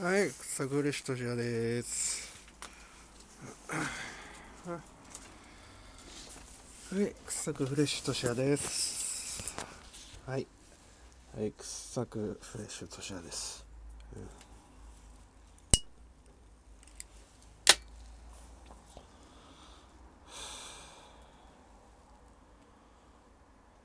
[0.00, 2.32] はい、草栗しとじゃです。
[6.92, 9.56] はい、草くフレッシュとしやです。
[10.24, 10.46] はい。
[11.36, 13.66] はい、草くフレッシュとしやです。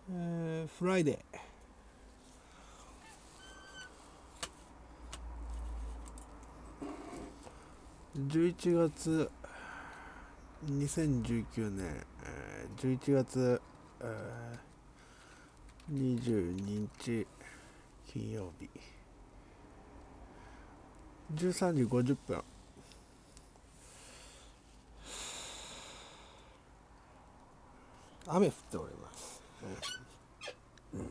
[0.09, 1.32] うん、えー、フライデー。
[8.33, 9.29] 11月
[10.65, 11.85] 2019年、
[12.25, 13.61] えー11月、
[14.01, 17.27] えー22日
[18.11, 18.67] 金曜日。
[21.35, 22.43] 13時50分。
[28.25, 31.01] 雨降っております、うん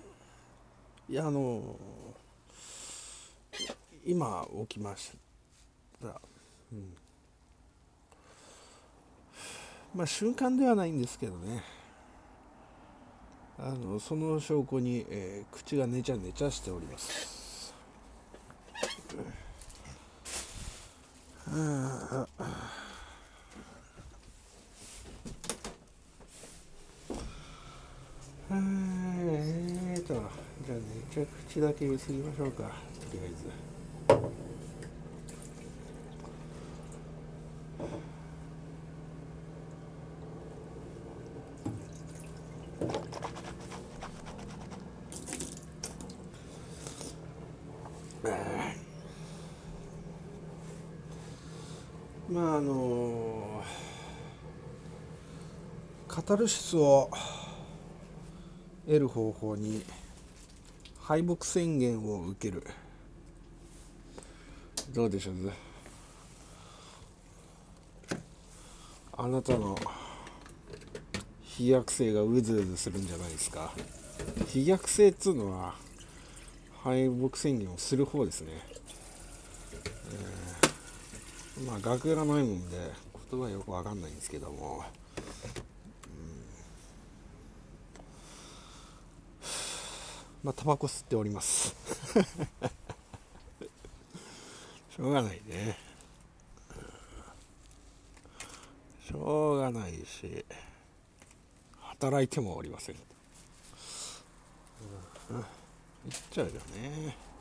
[1.08, 1.66] いやあのー
[4.06, 5.12] 今起きまし
[6.02, 6.20] た。
[6.72, 6.96] うん。
[9.94, 11.62] まあ瞬間ではないんですけどね。
[13.58, 17.74] あのその証拠に、えー口がネチャネチャしております。
[21.46, 22.52] はあ
[28.50, 32.68] えーとじゃあねじゃ口だけゆすぎましょうかと
[33.12, 33.81] りあえず。
[52.32, 53.62] まああの
[56.08, 57.10] カタルシスを
[58.86, 59.84] 得る方法に
[60.98, 62.66] 敗北宣言を受ける。
[64.94, 65.52] どうでしょう？
[69.16, 69.76] あなたの
[71.42, 73.74] 飛躍性がうずうずするんじゃないですか。
[74.48, 75.74] 飛躍性っつうのは
[76.82, 78.52] 敗北宣言をする方ですね。
[81.60, 82.76] まあ学がないもんで
[83.30, 84.84] 言葉よくわかんないんですけども、
[90.42, 91.76] まあタバコ吸っております。
[94.96, 95.78] しょうがないね。
[99.06, 100.44] しょうがないし
[101.80, 102.96] 働いてもおりません。
[105.30, 105.36] うん。
[105.36, 105.44] うん。
[106.08, 107.31] 言っちゃうよね。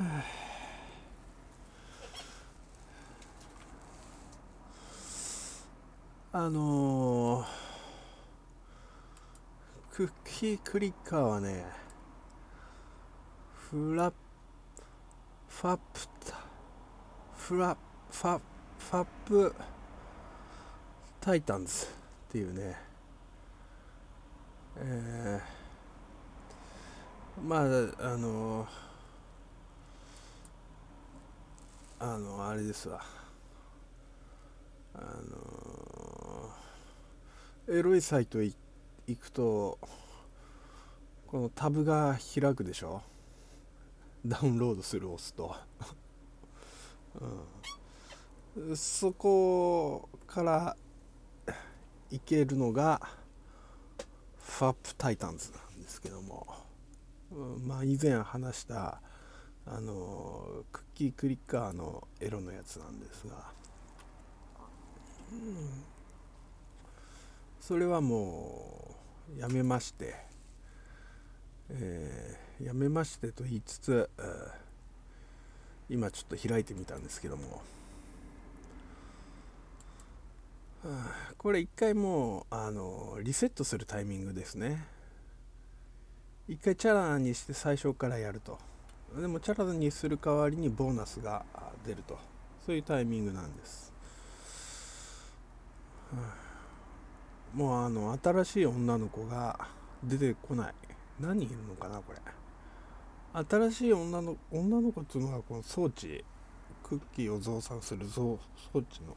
[0.00, 0.44] あ。
[6.50, 7.46] のー、
[9.92, 11.64] クッキークリッカーはね
[13.70, 14.14] フラッ
[15.48, 16.40] ファップタ
[17.36, 17.76] フラ
[18.10, 18.40] ファ
[18.78, 19.54] ファップ
[21.20, 22.76] タイタンズっていうね。
[24.76, 28.83] えー、まああのー
[31.98, 33.00] あのあれですわ。
[34.94, 36.50] あの
[37.68, 38.54] エロいサイト行
[39.18, 39.78] くと
[41.26, 43.02] このタブが開くでしょ？
[44.24, 45.54] ダウンロードする押すと、
[48.56, 50.76] うん、そこから
[52.10, 53.00] 行けるのが
[54.38, 56.46] ファップタイタンズなんですけども、
[57.66, 59.00] まあ以前話した
[59.66, 63.34] あのクッキークリッカーのエロのやつなんですが、
[65.32, 65.84] うん、
[67.60, 68.96] それはも
[69.36, 70.16] うやめまして、
[71.70, 74.08] えーやめましてと言いつつ、
[75.90, 77.62] 今ちょっと開いてみたんですけども、
[81.36, 84.86] これ一回もうあのリセットするタイミングですね。
[86.46, 88.56] 一回チャラにして最初からやると。
[89.20, 91.44] でもチャラにする代わりにボーナスが
[91.86, 92.18] 出ると。
[92.66, 93.92] そういうタイミングなんです、
[97.52, 99.68] もうあの新しい女の子が
[100.02, 100.74] 出てこない。
[101.20, 102.18] 何人いるのかなこれ。
[103.46, 106.24] 新しい女の女の子っていうのはこの装置
[106.82, 108.38] クッキーを増産する装
[108.72, 109.14] 装置の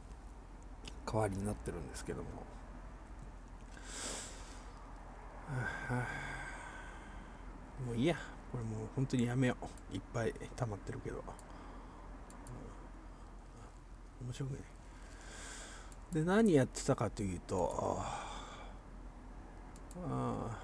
[1.06, 2.28] 代わりになってるんですけども、
[7.86, 8.16] もういいや。
[8.50, 9.56] これもう本当にやめよ
[9.92, 9.94] う。
[9.94, 11.22] いっぱい溜まってるけど、
[14.22, 14.60] 面白くない
[16.12, 18.02] で何やってたかというと
[20.06, 20.58] あ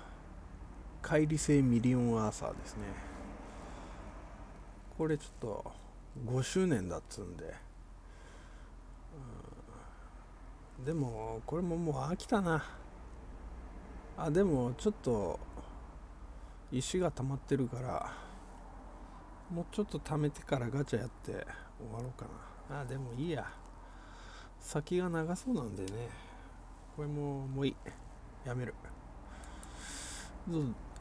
[1.02, 2.82] 乖離性ミリオンアーサーですね。
[4.96, 5.72] これちょっと
[6.26, 7.54] 5周年だっつうんで、
[10.78, 12.64] うん、でもこれももう飽きたな。
[14.16, 15.40] あでもちょっと
[16.72, 18.12] 石が溜まってるから
[19.50, 21.38] もうちょっと貯めてからガチャやって終
[21.93, 22.26] わろうか
[22.70, 22.81] な。
[22.81, 23.46] あでもいいや。
[24.58, 26.08] 先が長そうなんでね。
[26.96, 27.76] これももういい。
[28.46, 28.75] やめる。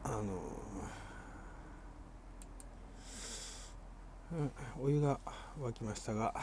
[0.04, 0.22] あの、
[4.32, 4.52] うん、
[4.82, 5.20] お湯が
[5.60, 6.34] 沸きましたが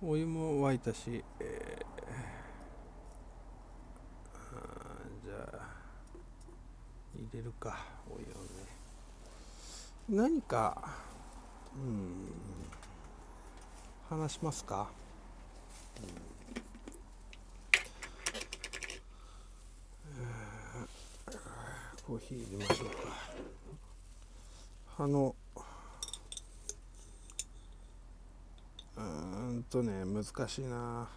[0.00, 5.68] お湯も沸いたし、えー、じゃあ
[7.32, 7.86] 入れるか。
[8.08, 8.66] お湯をね
[10.08, 10.96] 何か
[11.74, 12.32] うん。
[14.10, 14.90] 話しますか、
[15.96, 16.08] うん。
[22.04, 22.94] コーヒー入れましょうか。
[24.98, 25.34] あの
[28.98, 31.08] うんとね難しいな。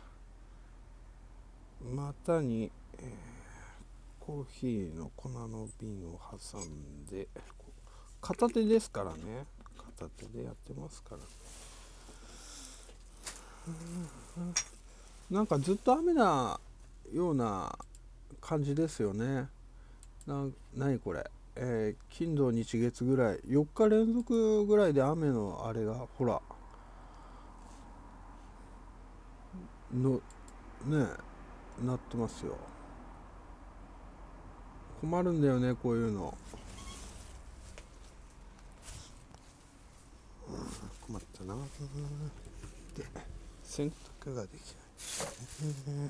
[1.83, 3.34] 股に、えー、
[4.25, 7.27] コーヒーの粉の瓶を挟んで
[8.21, 9.45] 片手ですからね。
[9.77, 11.17] 片手でやってますから。
[11.17, 11.25] ね
[15.29, 16.59] なんかずっと雨な
[17.13, 17.77] ような
[18.41, 19.47] 感じですよね。
[20.25, 23.37] な何これ、えー、金土日月ぐらい。
[23.41, 26.41] 4日連続ぐらいで雨のあれがほら
[29.93, 30.19] の
[30.83, 31.05] ね
[31.83, 32.57] なってますよ。
[35.05, 36.35] 困るんだよねこういうの、
[40.49, 40.55] うん、
[41.05, 41.53] 困ったな。
[42.97, 43.05] で
[43.63, 43.93] 洗
[44.23, 44.77] 濯ができな
[46.07, 46.09] い、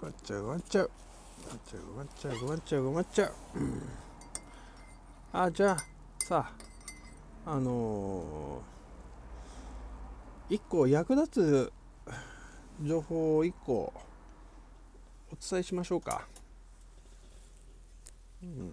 [0.00, 0.90] ごっちゃごっちゃごっ
[1.66, 3.32] ちゃごっちゃごっちゃごっちゃ
[5.32, 5.76] あじゃあ
[6.18, 6.50] さ
[7.46, 11.72] ああのー、1個役立つ
[12.82, 13.92] 情報を1個
[15.32, 16.26] お伝えしましょうか、
[18.42, 18.72] うん、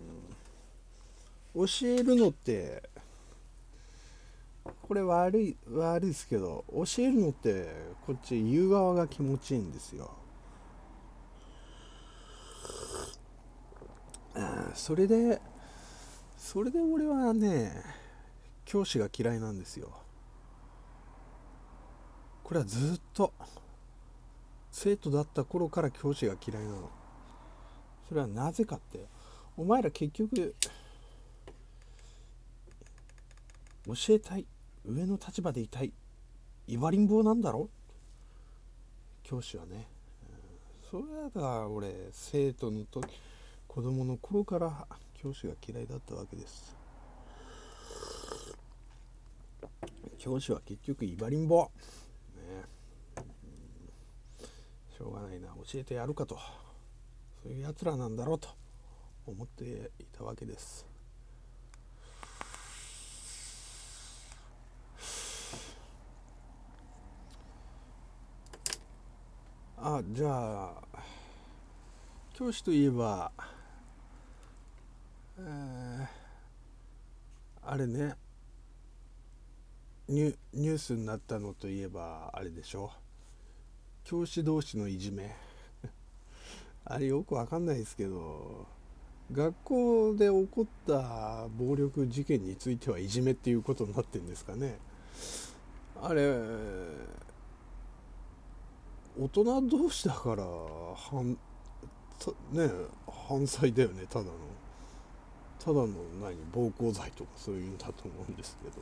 [1.67, 2.81] 教えるのって
[4.81, 7.67] これ悪い悪いですけど教えるのって
[8.07, 10.11] こっち言う側が気持ちいいんですよ。
[14.73, 15.41] それで
[16.49, 17.73] それで俺はね
[18.63, 19.91] 教師が嫌いなんですよ。
[22.41, 23.33] これはずっと
[24.71, 26.89] 生徒だった頃から教師が嫌いなの。
[28.07, 29.07] それはなぜかって
[29.57, 30.55] お前ら結局
[33.85, 34.45] 教えたい
[34.85, 35.91] 上の立場でいたい
[36.65, 37.67] いわりん坊なんだろ？
[39.23, 39.85] 教師はね、
[40.89, 41.03] それ
[41.41, 43.19] が俺生徒の時
[43.67, 44.87] 子供の頃から
[45.27, 46.73] 教師が嫌いだったわけです。
[50.17, 51.69] 教師は結局いばりんぼ、
[52.33, 52.63] ね、
[54.97, 55.49] しょうがないな。
[55.49, 56.39] 教えてやるかと。
[57.43, 58.47] そういうやつらなんだろうと。
[59.25, 60.87] 思っていたわけです。
[69.75, 70.71] あじゃあ
[72.33, 73.31] 教師といえば
[75.39, 78.15] えー、あれね
[80.07, 82.91] ニュニュースになったのといえばあれでしょ？
[84.03, 85.35] 教師同士のいじめ。
[86.85, 88.65] あれよくわかんないですけど
[89.31, 94.79] 学校で起こった暴力事件についてはいじめっていうことになってるんですかね？
[96.01, 96.37] あれ
[99.19, 100.45] 大人同士だから
[100.95, 101.37] 反
[102.51, 102.69] ね
[103.07, 104.31] 犯罪だよねただの。
[105.63, 105.87] ただの
[106.21, 108.81] 何暴行罪とかそういうんだと思うんですけど。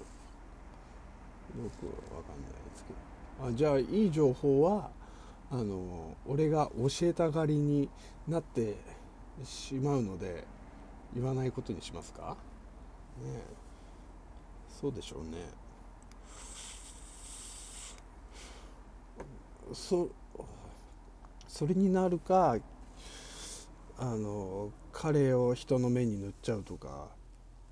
[1.64, 2.94] よくわかんないですけ
[3.42, 3.48] ど。
[3.48, 4.90] あじゃあいい情報は
[5.52, 7.88] あの俺が教えたがりに
[8.28, 8.76] なって
[9.44, 10.46] しまうので
[11.14, 12.36] 言わないことにしますか？
[13.24, 13.42] ね
[14.70, 15.38] そうでしょうね。
[19.74, 20.10] そ
[21.48, 22.58] それになるか
[23.98, 24.72] あの
[25.06, 27.10] 彼を人の目に塗っちゃうとか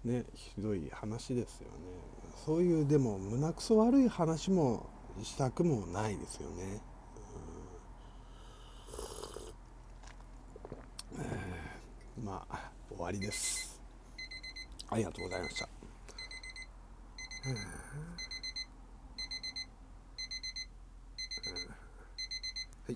[0.06, 1.74] ねひどい話ですよね。
[2.46, 4.88] そういうでも胸くそ悪い話も
[5.24, 6.82] したくもないですよね、
[11.16, 13.82] うん、えー、まあ終わりです。
[14.92, 15.68] ありがとうございました。